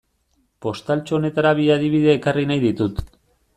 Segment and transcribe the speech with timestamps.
[0.65, 3.07] Postaltxo honetara bi adibide ekarri nahi ditut.